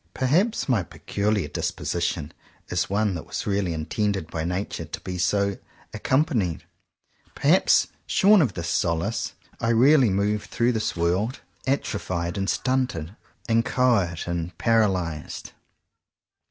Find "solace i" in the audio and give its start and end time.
8.67-9.69